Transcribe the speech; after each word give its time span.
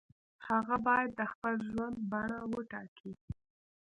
هغه 0.47 0.75
باید 0.87 1.11
د 1.15 1.21
خپل 1.31 1.53
ژوند 1.69 1.95
بڼه 2.11 2.39
وټاکي. 2.53 3.11